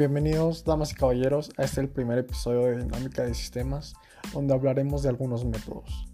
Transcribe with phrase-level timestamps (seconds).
[0.00, 3.92] Bienvenidos, damas y caballeros, a este el primer episodio de Dinámica de Sistemas,
[4.32, 6.08] donde hablaremos de algunos métodos.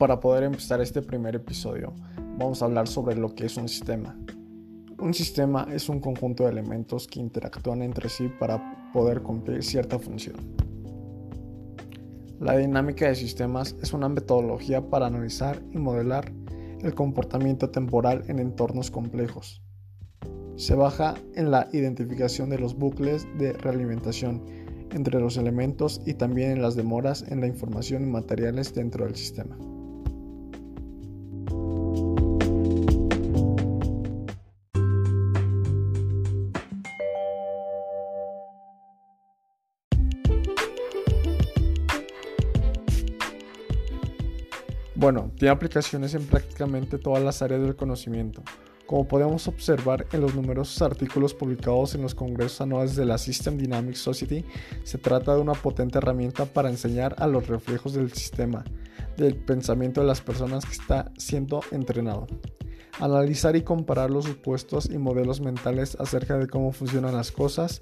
[0.00, 1.92] Para poder empezar este primer episodio,
[2.38, 4.18] vamos a hablar sobre lo que es un sistema.
[4.98, 9.98] Un sistema es un conjunto de elementos que interactúan entre sí para poder cumplir cierta
[9.98, 10.36] función.
[12.38, 16.32] La dinámica de sistemas es una metodología para analizar y modelar
[16.80, 19.60] el comportamiento temporal en entornos complejos.
[20.56, 24.46] Se baja en la identificación de los bucles de realimentación
[24.92, 29.14] entre los elementos y también en las demoras en la información y materiales dentro del
[29.14, 29.58] sistema.
[45.00, 48.42] Bueno, tiene aplicaciones en prácticamente todas las áreas del conocimiento.
[48.86, 53.56] Como podemos observar en los numerosos artículos publicados en los congresos anuales de la System
[53.56, 54.44] Dynamics Society,
[54.84, 58.62] se trata de una potente herramienta para enseñar a los reflejos del sistema,
[59.16, 62.26] del pensamiento de las personas que está siendo entrenado.
[62.98, 67.80] Analizar y comparar los supuestos y modelos mentales acerca de cómo funcionan las cosas,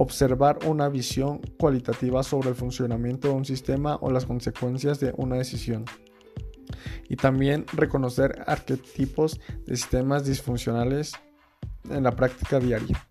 [0.00, 5.36] observar una visión cualitativa sobre el funcionamiento de un sistema o las consecuencias de una
[5.36, 5.84] decisión.
[7.10, 11.12] Y también reconocer arquetipos de sistemas disfuncionales
[11.90, 13.06] en la práctica diaria.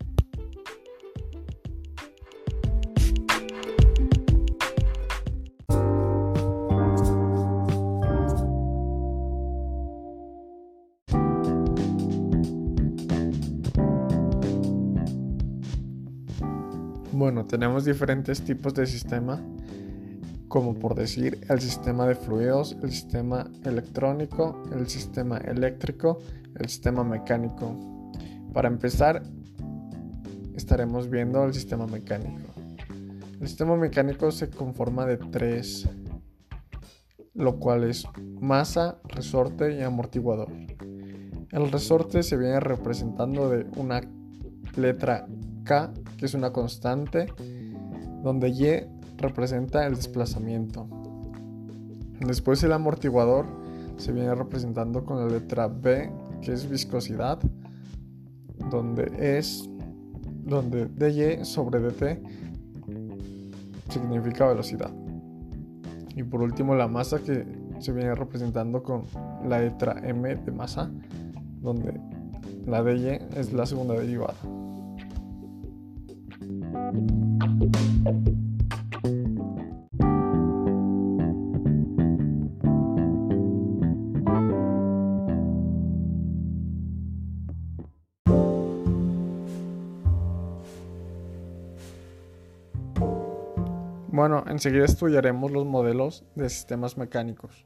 [17.20, 19.38] Bueno, tenemos diferentes tipos de sistema,
[20.48, 26.20] como por decir el sistema de fluidos, el sistema electrónico, el sistema eléctrico,
[26.58, 27.76] el sistema mecánico.
[28.54, 29.22] Para empezar,
[30.56, 32.54] estaremos viendo el sistema mecánico.
[33.38, 35.90] El sistema mecánico se conforma de tres,
[37.34, 38.06] lo cual es
[38.40, 40.48] masa, resorte y amortiguador.
[41.50, 44.00] El resorte se viene representando de una
[44.74, 45.26] letra
[45.64, 47.32] K, que es una constante,
[48.22, 50.86] donde Y representa el desplazamiento.
[52.20, 53.46] Después el amortiguador
[53.96, 57.38] se viene representando con la letra B, que es viscosidad,
[58.70, 59.66] donde es
[60.44, 62.20] donde dy sobre dt
[63.88, 64.90] significa velocidad.
[66.14, 67.46] Y por último la masa que
[67.78, 69.04] se viene representando con
[69.48, 70.90] la letra m de masa,
[71.62, 71.98] donde
[72.66, 74.59] la dy es la segunda derivada.
[94.12, 97.64] Bueno, enseguida estudiaremos los modelos de sistemas mecánicos.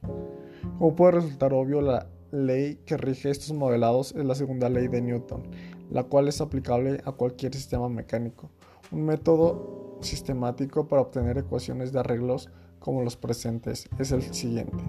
[0.77, 5.01] Como puede resultar obvio, la ley que rige estos modelados es la segunda ley de
[5.01, 5.43] Newton,
[5.89, 8.51] la cual es aplicable a cualquier sistema mecánico.
[8.91, 14.83] Un método sistemático para obtener ecuaciones de arreglos como los presentes es el siguiente.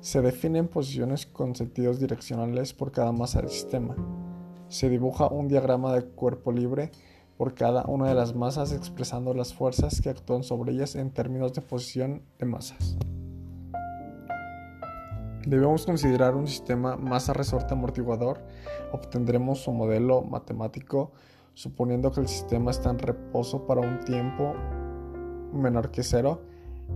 [0.00, 3.96] Se definen posiciones con sentidos direccionales por cada masa del sistema.
[4.68, 6.90] Se dibuja un diagrama de cuerpo libre
[7.36, 11.52] por cada una de las masas expresando las fuerzas que actúan sobre ellas en términos
[11.52, 12.96] de posición de masas.
[15.46, 18.40] Debemos considerar un sistema masa-resorte-amortiguador.
[18.92, 21.12] Obtendremos un modelo matemático
[21.58, 24.54] suponiendo que el sistema está en reposo para un tiempo
[25.52, 26.40] menor que cero.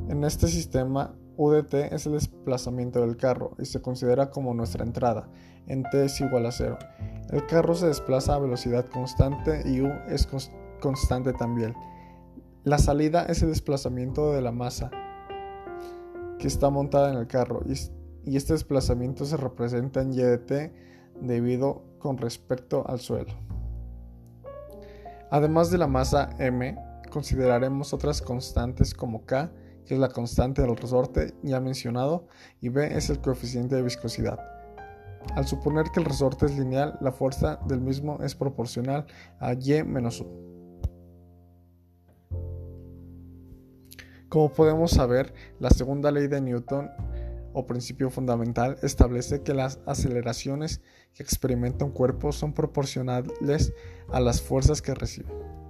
[0.08, 5.28] En este sistema, UDT es el desplazamiento del carro y se considera como nuestra entrada,
[5.66, 6.78] en T es igual a cero.
[7.30, 10.28] El carro se desplaza a velocidad constante y U es
[10.80, 11.74] constante también.
[12.62, 14.92] La salida es el desplazamiento de la masa
[16.38, 20.52] que está montada en el carro y este desplazamiento se representa en YDT
[21.20, 23.32] debido con respecto al suelo.
[25.32, 26.76] Además de la masa m,
[27.10, 29.50] consideraremos otras constantes como k,
[29.86, 32.26] que es la constante del resorte ya mencionado,
[32.60, 34.38] y b es el coeficiente de viscosidad.
[35.34, 39.06] Al suponer que el resorte es lineal, la fuerza del mismo es proporcional
[39.40, 40.26] a y menos u.
[44.28, 46.90] Como podemos saber, la segunda ley de Newton
[47.52, 50.80] o principio fundamental establece que las aceleraciones
[51.14, 53.72] que experimenta un cuerpo son proporcionales
[54.10, 55.61] a las fuerzas que recibe.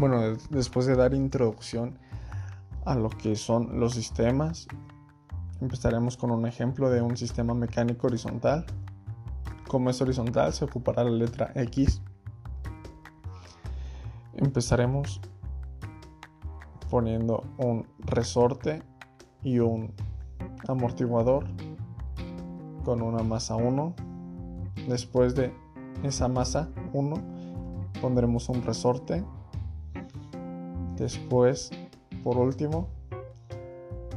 [0.00, 1.98] Bueno, después de dar introducción
[2.86, 4.66] a lo que son los sistemas,
[5.60, 8.64] empezaremos con un ejemplo de un sistema mecánico horizontal.
[9.68, 12.00] Como es horizontal, se ocupará la letra X.
[14.36, 15.20] Empezaremos
[16.88, 18.82] poniendo un resorte
[19.42, 19.92] y un
[20.66, 21.44] amortiguador
[22.86, 23.94] con una masa 1.
[24.88, 25.52] Después de
[26.02, 27.16] esa masa 1
[28.00, 29.22] pondremos un resorte
[31.00, 31.70] Después,
[32.22, 32.86] por último,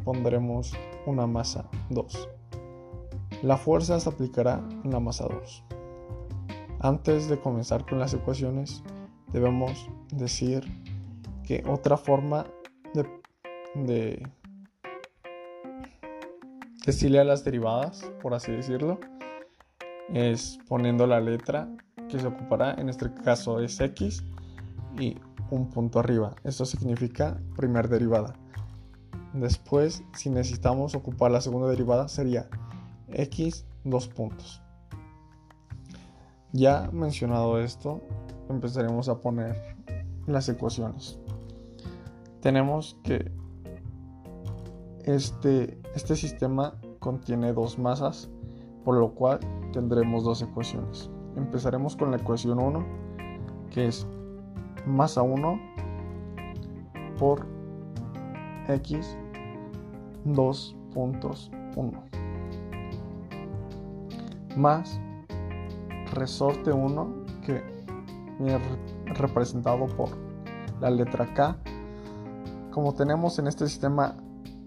[0.03, 0.73] pondremos
[1.05, 2.27] una masa 2.
[3.41, 5.63] La fuerza se aplicará en la masa 2.
[6.81, 8.83] Antes de comenzar con las ecuaciones,
[9.31, 10.65] debemos decir
[11.47, 12.47] que otra forma
[12.93, 13.07] de,
[13.75, 14.27] de
[17.23, 18.99] las derivadas, por así decirlo,
[20.13, 21.69] es poniendo la letra
[22.09, 24.21] que se ocupará, en este caso es x,
[24.99, 25.15] y
[25.53, 26.35] un punto arriba.
[26.43, 28.33] Esto significa primera derivada.
[29.33, 32.49] Después, si necesitamos ocupar la segunda derivada, sería
[33.11, 34.61] x dos puntos.
[36.51, 38.01] Ya mencionado esto,
[38.49, 39.75] empezaremos a poner
[40.25, 41.19] las ecuaciones.
[42.41, 43.31] Tenemos que
[45.05, 48.29] este, este sistema contiene dos masas,
[48.83, 49.39] por lo cual
[49.71, 51.09] tendremos dos ecuaciones.
[51.35, 52.85] Empezaremos con la ecuación 1,
[53.71, 54.07] que es
[54.85, 55.59] masa 1
[57.17, 57.45] por
[58.67, 59.17] x
[60.25, 62.13] 2.1
[64.55, 64.99] más
[66.13, 67.63] resorte 1 que
[68.39, 68.59] viene
[69.05, 70.09] representado por
[70.79, 71.57] la letra K.
[72.71, 74.15] Como tenemos en este sistema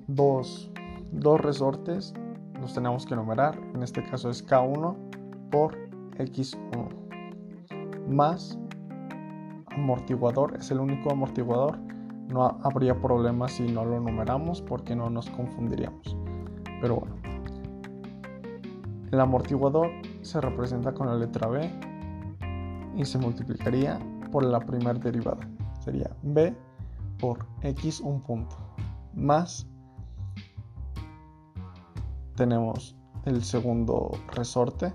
[0.06, 0.70] dos,
[1.12, 2.14] dos resortes
[2.60, 4.96] los tenemos que numerar en este caso es K1
[5.50, 5.76] por
[6.16, 6.88] X1
[8.08, 8.58] más
[9.76, 11.78] amortiguador es el único amortiguador.
[12.28, 16.16] No habría problema si no lo numeramos porque no nos confundiríamos.
[16.80, 17.16] Pero bueno.
[19.12, 19.90] El amortiguador
[20.22, 21.70] se representa con la letra B
[22.96, 24.00] y se multiplicaría
[24.32, 25.48] por la primera derivada.
[25.80, 26.54] Sería B
[27.18, 28.56] por X un punto.
[29.14, 29.66] Más
[32.34, 34.92] tenemos el segundo resorte.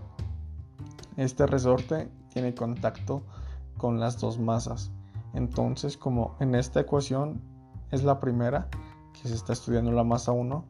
[1.15, 3.23] Este resorte tiene contacto
[3.81, 4.91] con las dos masas.
[5.33, 7.41] Entonces, como en esta ecuación
[7.89, 8.69] es la primera
[9.11, 10.63] que se está estudiando la masa 1,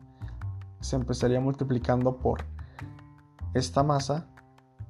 [0.80, 2.46] se empezaría multiplicando por
[3.54, 4.28] esta masa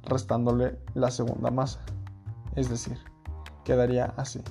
[0.04, 1.80] restándole la segunda masa.
[2.56, 3.00] Es decir,
[3.64, 4.44] quedaría así.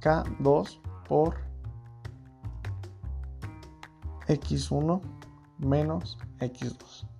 [0.00, 1.34] K2 por
[4.28, 5.00] X1
[5.58, 7.11] menos X2.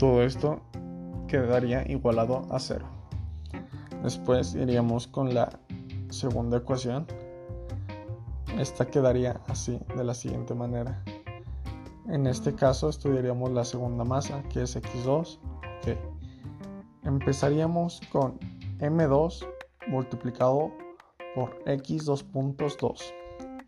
[0.00, 0.62] Todo esto
[1.28, 2.86] quedaría igualado a cero.
[4.02, 5.60] Después iríamos con la
[6.08, 7.06] segunda ecuación.
[8.58, 11.04] Esta quedaría así, de la siguiente manera.
[12.08, 15.38] En este caso estudiaríamos la segunda masa, que es x2.
[17.04, 18.38] Empezaríamos con
[18.78, 19.46] m2
[19.88, 20.72] multiplicado
[21.34, 23.02] por x 2.2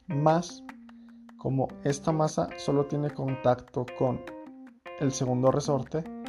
[0.09, 0.65] más
[1.37, 4.19] como esta masa solo tiene contacto con
[5.01, 6.22] el segundo resorte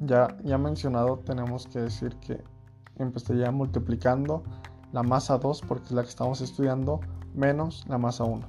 [0.00, 2.42] ya, ya mencionado, tenemos que decir que
[2.96, 4.42] empezaría multiplicando
[4.92, 7.00] la masa 2, porque es la que estamos estudiando,
[7.34, 8.46] menos la masa 1.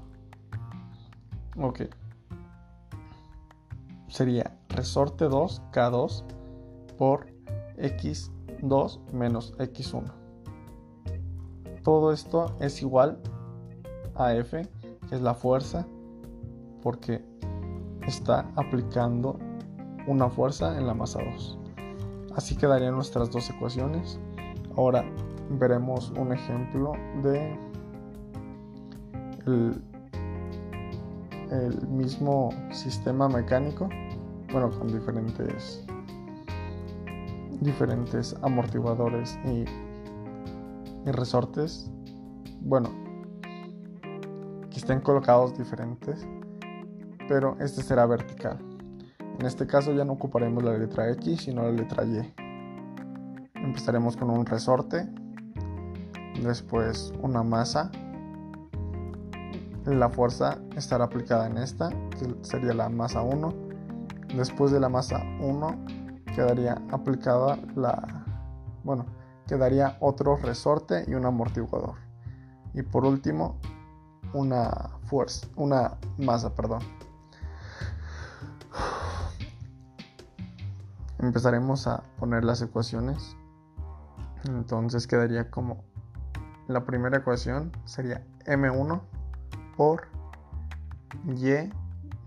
[1.57, 1.81] Ok.
[4.07, 6.23] Sería resorte 2, K2,
[6.97, 7.27] por
[7.77, 10.11] X2 menos X1.
[11.83, 13.19] Todo esto es igual
[14.15, 14.67] a F,
[15.09, 15.85] que es la fuerza,
[16.81, 17.23] porque
[18.07, 19.37] está aplicando
[20.07, 21.59] una fuerza en la masa 2.
[22.35, 24.19] Así quedarían nuestras dos ecuaciones.
[24.75, 25.05] Ahora
[25.49, 26.93] veremos un ejemplo
[27.23, 27.57] de
[29.45, 29.81] el,
[31.87, 33.87] mismo sistema mecánico,
[34.51, 35.85] bueno, con diferentes
[37.61, 39.63] diferentes amortiguadores y,
[41.07, 41.89] y resortes,
[42.59, 42.89] bueno,
[44.69, 46.27] que estén colocados diferentes,
[47.29, 48.74] pero este será vertical.
[49.39, 52.33] En este caso ya no ocuparemos la letra X, sino la letra Y.
[53.55, 55.09] Empezaremos con un resorte,
[56.41, 57.91] después una masa.
[59.85, 63.53] La fuerza estará aplicada en esta, que sería la masa 1.
[64.35, 65.85] Después de la masa 1
[66.33, 68.25] quedaría aplicada la...
[68.83, 69.05] Bueno,
[69.47, 71.95] quedaría otro resorte y un amortiguador.
[72.73, 73.57] Y por último,
[74.33, 76.79] una fuerza, una masa, perdón.
[81.25, 83.35] Empezaremos a poner las ecuaciones.
[84.43, 85.83] Entonces quedaría como
[86.67, 89.01] la primera ecuación sería m1
[89.75, 90.07] por
[91.25, 91.69] y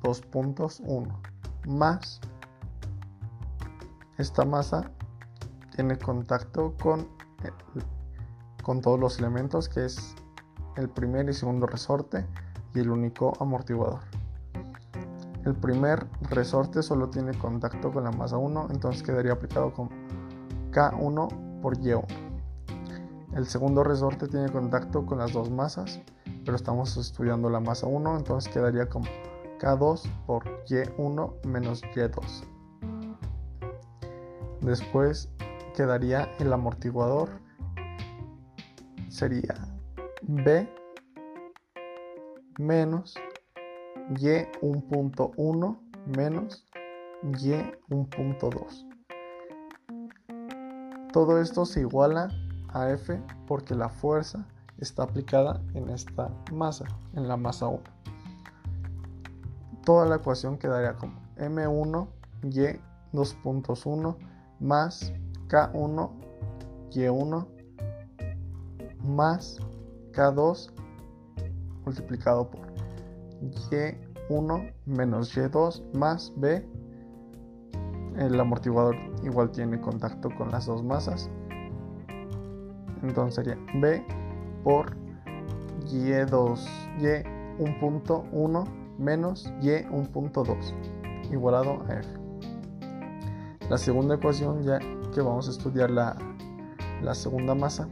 [0.03, 1.21] 2 puntos 1
[1.67, 2.21] más
[4.17, 4.91] esta masa
[5.77, 7.07] tiene contacto con,
[8.65, 10.17] con todos los elementos que es
[10.77, 12.27] el primer y segundo resorte
[12.75, 14.18] y el único amortiguador.
[15.49, 19.89] El primer resorte solo tiene contacto con la masa 1, entonces quedaría aplicado con
[20.73, 22.05] K1 por Y1.
[23.35, 26.03] El segundo resorte tiene contacto con las dos masas,
[26.45, 29.07] pero estamos estudiando la masa 1, entonces quedaría como
[29.59, 32.45] K2 por Y1 menos Y2.
[34.61, 35.31] Después
[35.75, 37.31] quedaría el amortiguador,
[39.09, 39.55] sería
[40.21, 40.71] B
[42.59, 43.15] menos
[44.11, 44.27] Y
[44.63, 46.65] 1.1 menos
[47.23, 47.53] Y
[47.91, 48.89] 1.2.
[51.13, 52.31] Todo esto se iguala
[52.69, 54.47] a F porque la fuerza
[54.79, 56.85] está aplicada en esta masa,
[57.15, 57.83] en la masa 1.
[59.85, 62.09] Toda la ecuación quedaría como M1
[62.43, 62.79] Y
[63.13, 64.17] 2.1
[64.61, 65.13] más
[65.49, 66.11] K1
[66.91, 67.47] Y1
[69.05, 69.59] más
[70.13, 70.71] K2
[71.85, 72.68] multiplicado por
[73.41, 76.67] Y1 menos Y2 más B.
[78.17, 81.31] El amortiguador igual tiene contacto con las dos masas.
[83.03, 84.05] Entonces sería B
[84.65, 84.97] por
[85.87, 86.59] Y2,
[86.99, 88.65] Y 1.1
[88.99, 92.09] menos Y 1.2 igualado a F.
[93.71, 94.79] La segunda ecuación ya
[95.15, 96.17] que vamos a estudiar la,
[97.03, 97.89] la segunda masa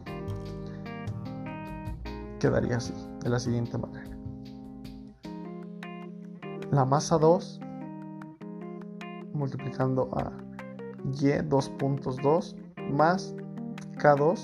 [2.39, 4.06] quedaría así, de la siguiente manera.
[6.77, 7.61] La masa 2
[9.33, 10.31] multiplicando a
[11.07, 12.55] y 2.2
[12.93, 13.35] más
[13.97, 14.39] K2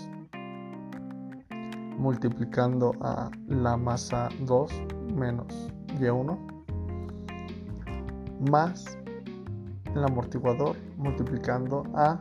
[1.98, 4.72] multiplicando a la masa 2
[5.14, 5.70] menos
[6.00, 6.38] Y1
[8.50, 8.96] más
[9.94, 12.18] el amortiguador multiplicando a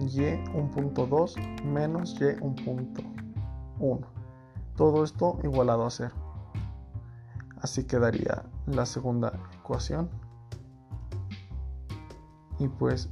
[0.00, 0.22] Y
[0.56, 4.06] 1.2 menos Y 1.1
[4.74, 6.12] todo esto igualado a 0.
[7.60, 10.10] Así quedaría la segunda ecuación.
[12.58, 13.08] Y pues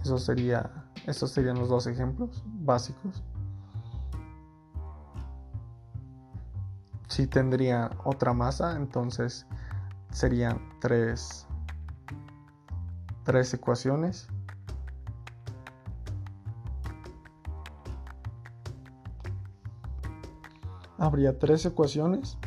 [0.00, 0.70] eso sería,
[1.06, 3.22] estos serían los dos ejemplos básicos.
[7.08, 9.46] Si tendría otra masa, entonces
[10.10, 11.46] serían tres,
[13.24, 14.28] tres ecuaciones
[21.04, 22.38] habría tres ecuaciones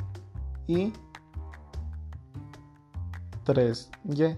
[0.68, 0.92] y
[3.48, 4.38] 3y.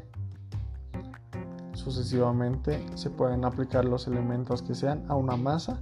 [1.74, 5.82] Sucesivamente se pueden aplicar los elementos que sean a una masa,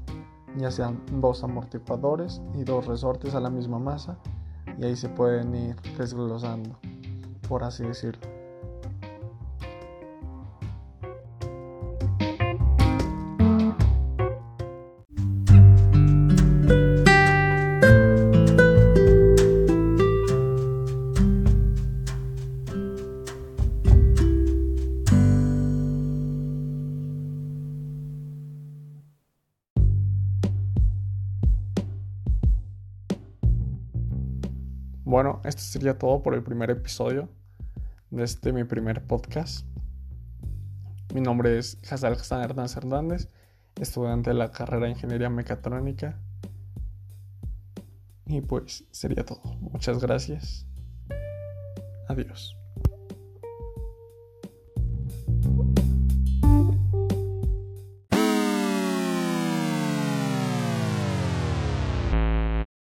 [0.55, 4.17] ya sean dos amortiguadores y dos resortes a la misma masa,
[4.77, 6.79] y ahí se pueden ir desglosando,
[7.49, 8.46] por así decirlo.
[35.77, 37.29] Sería todo por el primer episodio
[38.09, 39.63] de este mi primer podcast.
[41.13, 43.29] Mi nombre es Hazal Hassan Hernández Hernández,
[43.79, 46.19] estudiante de la carrera de Ingeniería Mecatrónica.
[48.25, 49.43] Y pues sería todo.
[49.59, 50.65] Muchas gracias.
[52.07, 52.56] Adiós.